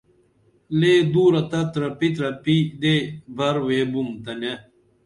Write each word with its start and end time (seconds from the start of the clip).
لے 0.79 0.93
دُورہ 1.11 1.41
تہ 1.51 1.59
ترپی 1.71 2.09
ترپی 2.15 2.55
دیی 2.81 2.97
بھر 3.35 3.55
ویبُم 3.67 4.07
تنے 4.23 4.53